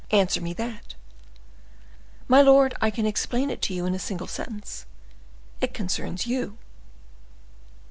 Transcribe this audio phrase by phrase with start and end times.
[0.09, 0.95] Answer me that."
[2.27, 4.87] "My lord, I can explain it to you in a single sentence;
[5.61, 6.57] it concerns you."